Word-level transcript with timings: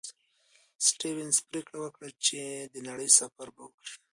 سټيونز 0.87 1.37
پرېکړه 1.49 1.77
وکړه 1.81 2.09
چې 2.25 2.39
د 2.73 2.75
نړۍ 2.87 3.09
سفر 3.19 3.47
به 3.55 3.61
وکړي. 3.65 3.93